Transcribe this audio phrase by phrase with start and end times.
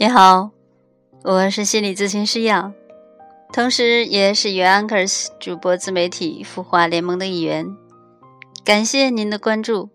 [0.00, 0.52] 你好，
[1.24, 2.72] 我是心理咨询师杨，
[3.52, 7.76] 同时也是原 Anchors 主播自媒体孵化联盟的一员。
[8.64, 9.90] 感谢您的关注。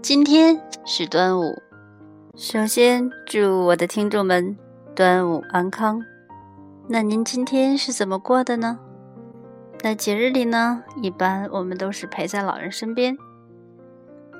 [0.00, 1.60] 今天是端午，
[2.38, 4.56] 首先祝我的听众们
[4.96, 6.00] 端午安康。
[6.88, 8.78] 那您今天是怎么过的呢？
[9.82, 13.14] 那节日里呢，一般我们都是陪在老人身边。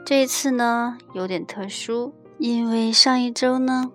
[0.03, 3.93] 这一次呢，有点特殊，因为上一周呢，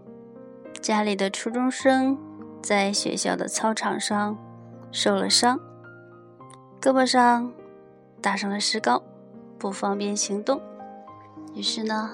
[0.81, 2.17] 家里的初中生
[2.61, 4.37] 在学校的操场上
[4.91, 5.59] 受了伤，
[6.81, 7.51] 胳膊上
[8.21, 9.01] 打上了石膏，
[9.57, 10.61] 不方便行动。
[11.53, 12.11] 于是呢，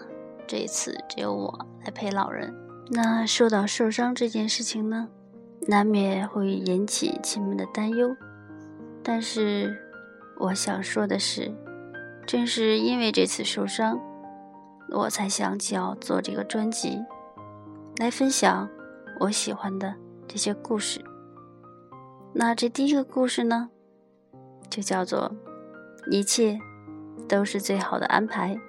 [0.48, 2.54] 这一次只有我来陪老人。
[2.90, 5.10] 那说到受伤这件事情呢，
[5.68, 8.16] 难免会引起亲们的担忧。
[9.04, 9.78] 但是
[10.40, 11.54] 我想说的是。
[12.28, 14.00] 正是因为这次受伤，
[14.90, 17.00] 我才想起要做这个专辑，
[17.98, 18.70] 来分享
[19.20, 19.96] 我喜欢的
[20.28, 21.04] 这些故事。
[22.34, 23.70] 那这第一个故事呢，
[24.70, 25.32] 就叫做
[26.12, 26.60] “一切
[27.28, 28.60] 都是最好的安排”。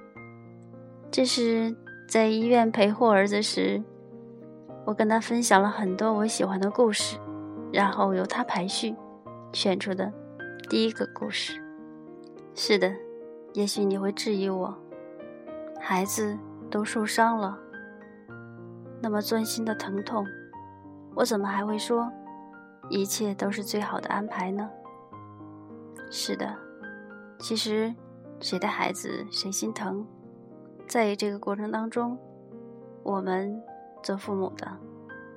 [1.11, 1.77] 这是
[2.09, 3.83] 在医院陪护儿子时，
[4.85, 7.19] 我跟他分享了很多我喜欢的故事，
[7.73, 8.95] 然后由他排序
[9.53, 10.13] 选出的
[10.69, 11.61] 第一个故事。
[12.55, 12.95] 是的。
[13.55, 14.77] 也许你会质疑我，
[15.81, 16.37] 孩子
[16.71, 17.59] 都受伤了，
[19.07, 20.27] 那么钻心的疼痛，
[21.15, 22.12] 我怎么还会说
[22.91, 24.69] 一切都是最好的安排呢？
[26.11, 26.59] 是的，
[27.39, 27.95] 其实
[28.41, 30.05] 谁的孩子谁心疼，
[30.89, 32.19] 在这个过程当中，
[33.05, 33.62] 我们
[34.03, 34.77] 做父母的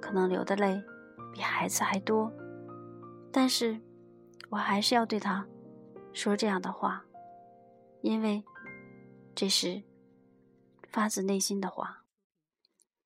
[0.01, 0.81] 可能流的泪
[1.31, 2.33] 比孩子还多，
[3.31, 3.79] 但是
[4.49, 5.45] 我还是要对他
[6.11, 7.05] 说这样的话。
[8.01, 8.43] 因为
[9.35, 9.83] 这是
[10.87, 11.97] 发自内心的话。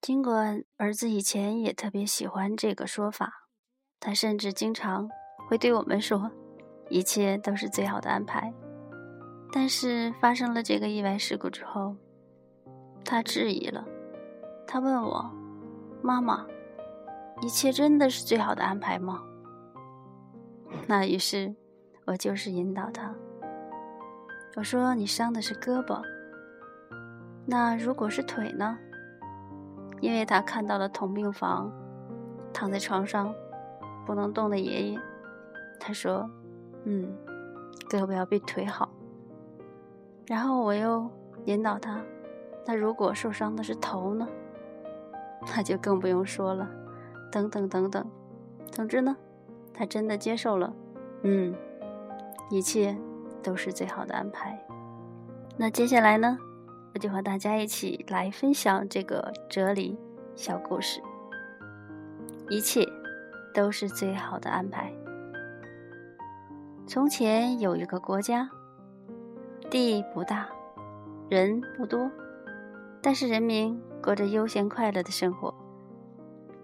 [0.04, 3.48] 尽管儿子以前也特别喜欢这个说法，
[4.02, 5.08] 他甚至经常
[5.48, 6.30] 会对我们说
[6.92, 8.54] ：“一切都是最好的安排。”
[9.54, 11.96] 但是发生了这个意外事故之后，
[13.06, 13.86] 他质疑了。
[14.68, 15.32] 他问我
[16.04, 16.46] ：“妈妈，
[17.42, 19.24] 一切真的是最好的安排吗？”
[20.86, 21.56] 那于是
[22.08, 23.16] 我就是引导他。
[24.58, 26.02] 我说：“你伤的是胳膊，
[27.46, 28.78] 那如果是腿呢？”
[30.04, 31.72] 因为他看到了同病房
[32.52, 33.34] 躺在床上
[34.06, 35.00] 不能动的爷爷，
[35.80, 36.30] 他说
[36.84, 37.16] ：“嗯，
[37.90, 38.90] 胳膊要比腿好。”
[40.28, 41.10] 然后我又
[41.46, 42.02] 引导他
[42.68, 44.28] ：“那如果受伤的是头呢？
[45.56, 46.70] 那就更不用说了。”
[47.32, 48.06] 等等等等，
[48.70, 49.16] 总之呢，
[49.74, 50.74] 他真的接受了。
[51.22, 51.56] 嗯，
[52.50, 52.98] 一切。
[53.42, 54.58] 都是最好的安排。
[55.58, 56.38] 那接下来呢，
[56.94, 59.98] 我就和大家一起来分享这个哲理
[60.36, 61.02] 小故事。
[62.50, 62.88] 一切
[63.54, 64.94] 都是最好的安排。
[66.86, 68.50] 从前有一个国家，
[69.72, 70.48] 地不大，
[71.30, 72.12] 人不多，
[73.02, 75.54] 但是人民过着悠闲快乐的生活，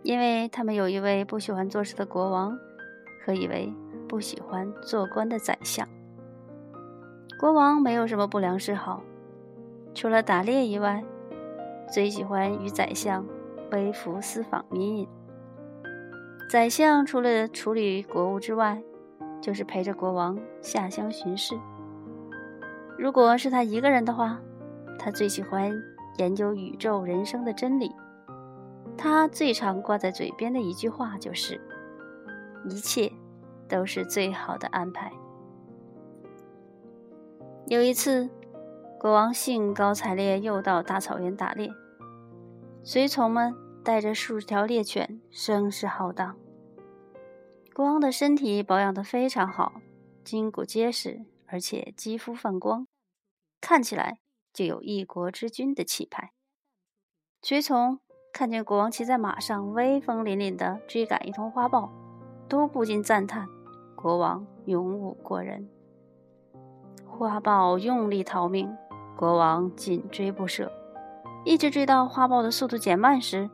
[0.04, 2.56] 因为他们有一位不喜欢做事的国王
[3.26, 3.74] 和一位
[4.08, 5.88] 不喜欢做官的宰相。
[7.40, 9.02] 国王没有什么不良嗜好，
[9.94, 11.04] 除了打猎以外，
[11.92, 13.26] 最喜欢与宰相
[13.72, 15.08] 微服私访民隐。
[16.50, 18.82] 宰相除了处理国务之外，
[19.42, 21.56] 就是陪着国王下乡巡视。
[22.98, 24.40] 如果是他一个人的话，
[24.98, 25.72] 他最喜欢
[26.18, 27.92] 研究宇宙人生的真理。
[28.98, 31.60] 他最常挂在嘴边的一句话就是
[32.68, 33.10] ：“一切
[33.68, 35.12] 都是最好的安排。”
[37.68, 38.30] 有一次，
[39.00, 41.72] 国王兴高采烈又到大草原打猎，
[42.84, 46.36] 随从们带着数十条猎犬，声势浩荡。
[47.74, 49.80] 国王的身体保养得非常好，
[50.26, 52.88] 筋骨结实，而且肌肤泛光，
[53.62, 54.20] 看起来
[54.52, 56.34] 就有一国之君的气派。
[57.42, 58.00] 随从
[58.34, 61.90] 看见国王骑在马上，威风凛凛地追赶一头花豹，
[62.50, 63.48] 都不禁赞叹：
[63.96, 65.70] 国王勇武过人。
[67.06, 68.74] 花豹用力逃命，
[69.20, 70.72] 国王紧追不舍，
[71.44, 73.50] 一直追到花豹的速度减慢时，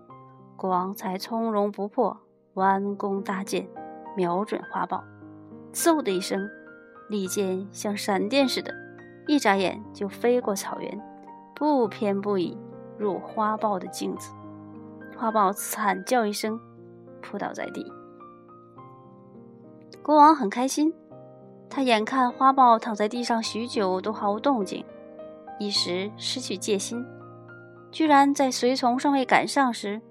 [0.56, 2.15] 国王才从容不迫，
[2.53, 3.67] 弯弓搭箭，
[4.15, 5.03] 瞄准花豹，
[5.73, 6.47] 嗖的一声，
[7.09, 8.71] 利箭像闪电似的，
[9.25, 11.01] 一眨眼就飞过草原，
[11.56, 12.56] 不偏不倚
[13.00, 14.31] 入花豹的颈子，
[15.18, 16.59] 花豹惨叫一声，
[17.23, 17.91] 扑倒在地。
[20.03, 20.94] 国王很开心。
[21.68, 24.85] 他眼看花豹躺在地上许久都毫无动静，
[25.60, 27.06] 一时失去戒心，
[27.92, 30.02] 居然在随从尚未赶上时，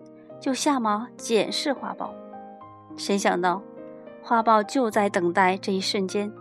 [0.41, 2.15] 就下马检视花豹。
[2.97, 3.63] 谁想到，
[4.23, 6.33] 花豹就在等待这一瞬间，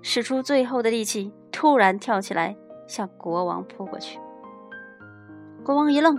[0.00, 2.56] 使出最后的力气，突然跳起来
[2.86, 4.18] 向国王扑过去。
[5.64, 6.16] 国王一愣，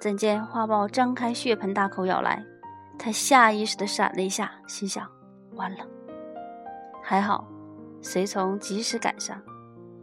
[0.00, 2.44] 怎见花豹张开血盆大口咬来，
[2.98, 5.06] 他下意识地闪了一下，心想：
[5.56, 5.78] 完了。
[7.02, 7.44] 还好，
[8.00, 9.36] 随从及时赶上，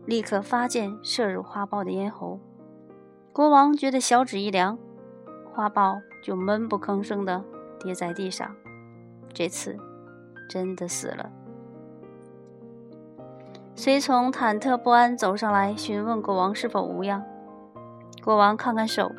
[0.07, 2.39] 立刻发箭射入花豹的咽喉。
[3.33, 4.79] 国王觉得小指一凉，
[5.51, 7.43] 花豹就闷不吭声地
[7.77, 8.55] 跌在地上。
[9.33, 9.77] 这次
[10.49, 11.29] 真的死了。
[13.75, 17.21] 随从忐忑不安走上来询问国王是否无恙。
[18.23, 19.11] 国王看看手，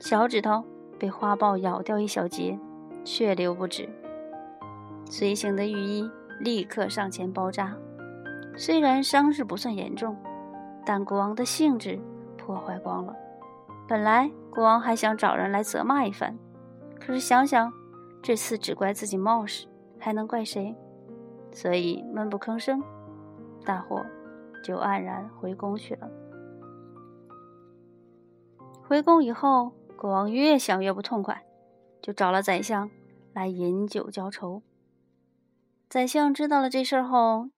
[0.00, 0.64] 小指头
[0.96, 2.56] 被花豹咬掉一小截，
[3.04, 3.88] 血流不止。
[5.10, 6.08] 随行的御医
[6.38, 7.76] 立刻上前包扎。
[8.56, 10.16] 虽然伤势不算严重，
[10.84, 12.00] 但国王的兴致
[12.36, 13.14] 破坏光了。
[13.88, 16.38] 本来国王还想找人来责骂一番，
[17.00, 17.72] 可是想想
[18.22, 19.66] 这次只怪自己冒失，
[19.98, 20.74] 还能怪谁？
[21.52, 22.82] 所以闷不吭声，
[23.64, 24.04] 大伙
[24.62, 26.08] 就黯然回宫去了。
[28.86, 31.44] 回宫以后，国王越想越不痛快，
[32.00, 32.90] 就找了宰相
[33.32, 34.62] 来饮酒浇愁。
[35.88, 37.48] 宰相知道了这事后，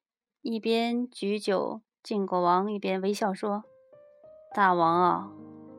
[0.48, 3.64] 一边举酒敬国王，一边微笑说
[4.54, 5.32] ：“大王啊。”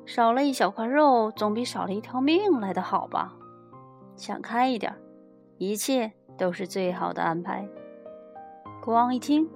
[0.05, 3.37] 少了一小块肉，总比少了一条命来的好吧？
[4.17, 4.93] 想开一点，
[5.57, 7.65] 一切都是最好的安排。
[8.81, 9.49] 国王一听，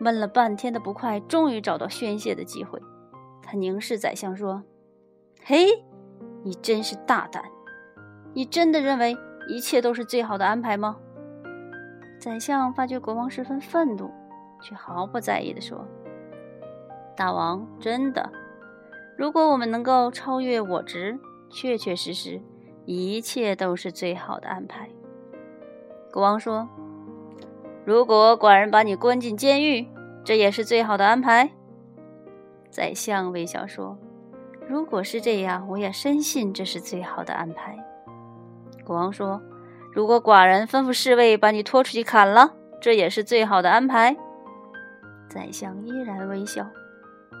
[0.00, 2.82] 闷了半天的不快，终于找到宣泄的机会。
[3.44, 4.64] 他凝视宰相说
[5.44, 5.68] ：“嘿，
[6.42, 7.44] 你真是大胆！
[8.34, 9.16] 你真的认为
[9.48, 10.96] 一切都是最好的安排吗？”
[12.18, 14.10] 宰相发觉国王十分愤怒，
[14.62, 15.86] 却毫不在意地说
[17.16, 18.30] ：“大王，真的。”
[19.18, 21.18] 如果我们能够超越我执，
[21.50, 22.40] 确确实实，
[22.86, 24.88] 一切都是最好的安排。
[26.10, 26.68] 国王说
[27.84, 29.86] ：“如果寡人把你关进监狱，
[30.24, 31.50] 这也是最好的安排。”
[32.70, 33.98] 宰相微笑说
[34.66, 37.78] ：“如果是这样，我也深信这是最好的安排。”
[38.82, 39.40] 国王说
[39.92, 44.16] ：“如果寡人吩咐侍卫把你拖出去砍了，这也是最好的安排。”
[45.32, 46.68] 宰相依然微笑。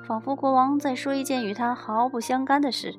[0.06, 2.94] 仿佛国王在说一件与他毫不相干的事。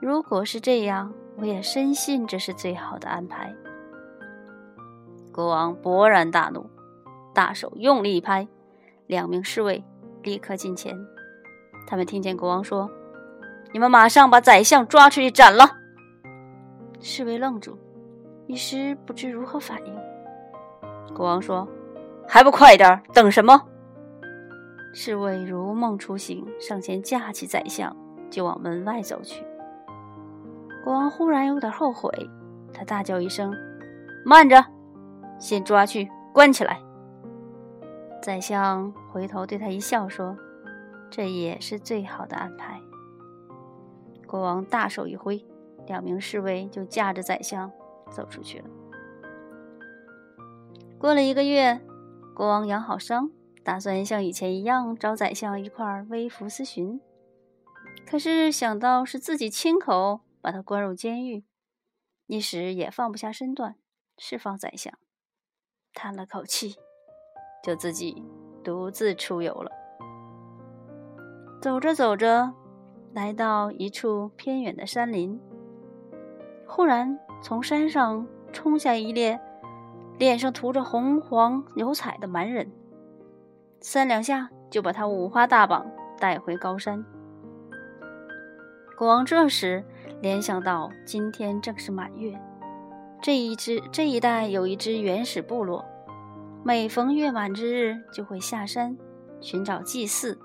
[0.00, 3.54] 如果是这样，我也深信这是最好的安排。
[5.32, 6.66] 国王勃然大怒，
[7.34, 8.46] 大手用力一拍，
[9.06, 9.82] 两名侍卫
[10.22, 10.94] 立刻进前。
[11.86, 12.90] 他们听见国王说
[13.72, 15.78] ：“你们马上把宰相抓出去斩了。”
[17.00, 17.76] 侍卫愣住，
[18.46, 21.14] 一时不知如何反应。
[21.14, 21.66] 国王说
[22.26, 23.60] ：“还不快点，等什么？”
[24.92, 27.96] 侍卫如梦初醒，上前架起宰相，
[28.30, 29.44] 就往门外走去。
[30.84, 32.10] 国王忽然有点后悔，
[32.72, 33.52] 他大叫一声
[34.24, 34.64] ：“慢着！
[35.38, 36.80] 先抓去关起来。”
[38.22, 40.36] 宰相回头对他一笑，说
[41.10, 42.80] ：“这也是最好的安排。”
[44.26, 45.44] 国王大手一挥，
[45.86, 47.70] 两名侍卫就架着宰相
[48.10, 48.64] 走出去了。
[50.98, 51.80] 过了一个月，
[52.34, 53.30] 国王养好伤。
[53.62, 57.00] 打算像以前一样找宰相一块微服私巡，
[58.06, 61.44] 可是想到是自己亲口把他关入监狱，
[62.26, 63.76] 一时也放不下身段，
[64.18, 64.92] 释放宰相，
[65.94, 66.76] 叹了口气，
[67.62, 68.22] 就自己
[68.62, 69.72] 独自出游了。
[71.62, 72.52] 走着走着，
[73.14, 75.40] 来到一处偏远的山林，
[76.66, 79.40] 忽然从山上冲下一列
[80.18, 82.70] 脸上涂着红黄油彩的蛮人。
[83.80, 85.86] 三两下就把他五花大绑
[86.18, 87.04] 带回高山。
[88.96, 89.84] 国王这时
[90.22, 92.40] 联想到，今天正是满月，
[93.20, 95.84] 这一支这一带有一支原始部落，
[96.62, 98.96] 每逢月满之日就会下山
[99.40, 100.38] 寻找祭祀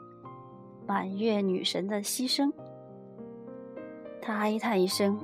[0.88, 2.52] 满月女神的牺牲。
[4.20, 5.18] 他哀叹一声，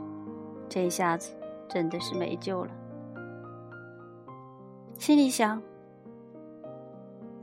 [0.69, 1.35] 这下子
[1.67, 2.71] 真的是没救了，
[4.97, 5.61] 心里想。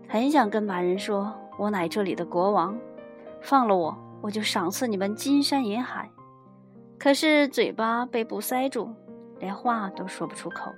[0.09, 2.77] 很想跟马人说：“我乃这里的国王，
[3.41, 6.11] 放了我，我就赏赐你们金山银海。”
[6.99, 8.91] 可是嘴巴被布塞住，
[9.39, 10.73] 连话都说不出口。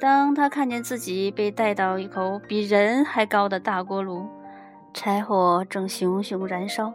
[0.00, 4.26] 当他看见自己被带到一口比人还高的大锅炉，
[4.92, 6.92] 柴火正熊熊燃烧，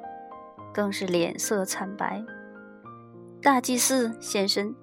[0.73, 2.23] 更是脸色惨白。
[3.41, 4.75] 大祭司现身，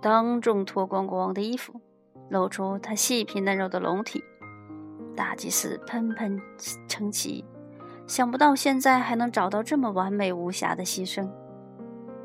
[0.00, 1.80] 当众脱光国王的衣服，
[2.30, 4.24] 露出他细皮嫩肉的龙体。
[5.16, 6.40] 大祭司喷喷
[6.88, 7.44] 称奇，
[8.06, 11.28] 想不到现在还能找到这么完美无瑕的牺牲。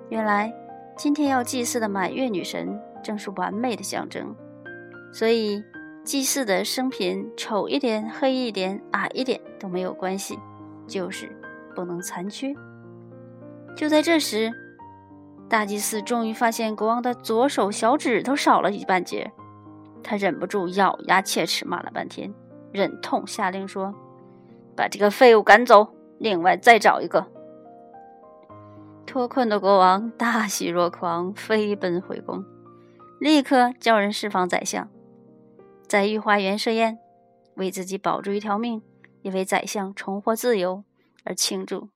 [0.10, 0.54] 原来
[0.96, 4.34] 今天要祭祀的满月女神正是完美的象征，
[5.12, 5.62] 所以
[6.06, 10.40] 祭祀的生品丑一点、黑一点、矮一点都没有关系，
[10.88, 11.30] 就是
[11.76, 12.54] 不能残缺。
[13.76, 14.54] 就在这时，
[15.50, 19.30] 大祭司终于发现国王的左手小指头少了一半截，
[20.08, 22.32] 他忍不住咬牙切齿骂了半天，
[22.72, 23.92] 忍痛下令说
[24.78, 27.26] ：“把这个废物赶走，另外再找一个。”
[29.08, 32.46] 脱困的国王大喜若狂，飞奔回宫，
[33.20, 34.88] 立刻叫人释放宰相，
[35.88, 37.00] 在御花园设宴，
[37.56, 38.84] 为自己保住一条命，
[39.24, 40.84] 也为宰相重获自由
[41.24, 41.90] 而庆祝。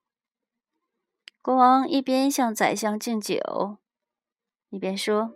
[1.43, 3.77] 国王一边向宰相敬酒，
[4.71, 5.33] 一边说：“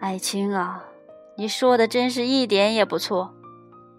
[0.00, 0.89] 爱卿啊，
[1.40, 3.32] 你说的真是一点也不错。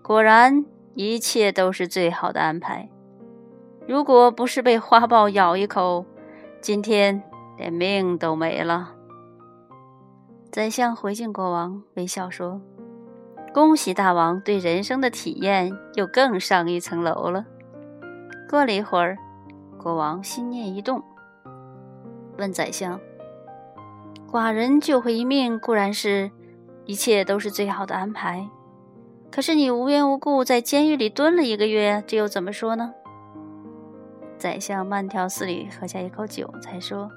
[0.04, 2.88] 果然，一切都是最好的安排。
[3.88, 6.06] 如果不是被花豹咬一口，
[6.62, 7.24] 今天
[7.58, 8.94] 连命都没了。”
[10.54, 12.62] 宰相回敬国王，微笑说
[13.52, 17.48] ：“恭喜大王对人生的体验又更上一层楼了。”
[18.48, 19.18] 过了一会儿。
[19.80, 21.02] 国王心念一动，
[22.38, 23.00] 问宰相
[24.32, 26.30] ：“寡人救回一命固然是
[26.86, 28.50] 一切都是最好的安排，
[29.32, 32.94] 可是你无缘无故在监狱里蹲了一个月，这又怎么说呢？”
[34.38, 37.10] 宰相慢条斯理喝下一口酒，才说：“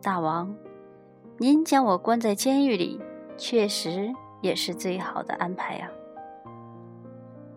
[0.00, 0.54] 大王，
[1.38, 3.00] 您将我关在监狱里，
[3.36, 5.90] 确实也是最好的安排呀。”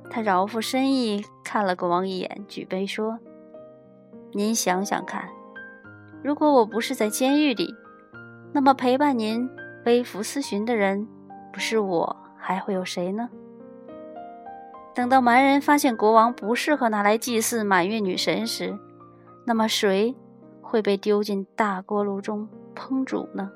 [0.10, 3.20] 他饶富深意看了国王一眼，举杯说。
[4.32, 5.30] 您想想看，
[6.24, 7.74] 如果我不是在监狱里，
[8.52, 9.50] 那么陪伴您
[9.86, 11.08] 微服私巡的人，
[11.54, 13.30] 不是我还会有谁呢？
[14.94, 18.78] 等到蛮人发现国王不适合拿来祭祀满月女神时，
[19.46, 20.16] 那么谁
[20.62, 23.52] 会被丢进大锅炉中烹煮呢？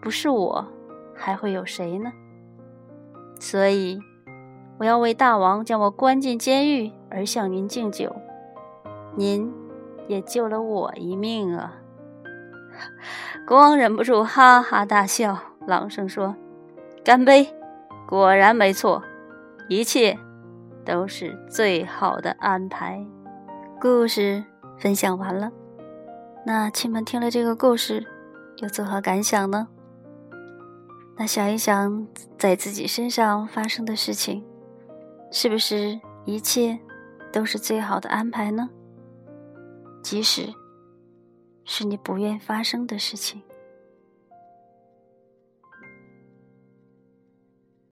[0.00, 0.66] 不是我
[1.14, 2.12] 还会有谁呢？
[3.40, 4.00] 所以，
[4.78, 8.14] 我要为大王将我关进监狱而向您敬酒，
[9.16, 9.52] 您。
[10.08, 11.74] 也救了我一命啊！
[13.46, 16.36] 国王忍不住哈哈大笑，朗声说
[17.04, 17.54] ：“干杯！
[18.06, 19.02] 果然没错，
[19.68, 20.18] 一切
[20.84, 23.04] 都是最好的安排。”
[23.80, 24.44] 故事
[24.78, 25.52] 分享完了，
[26.44, 28.06] 那亲们听了这个故事，
[28.58, 29.68] 又作何感想呢？
[31.16, 32.06] 那想一想，
[32.38, 34.44] 在自己身上发生的事情，
[35.30, 36.78] 是不是一切
[37.32, 38.70] 都是最好的安排呢？
[40.02, 40.48] 即使
[41.70, 43.42] 是你不愿发生的事情。